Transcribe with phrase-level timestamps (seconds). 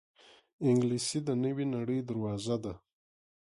[0.67, 2.73] انګلیسي د نوې نړۍ دروازه ده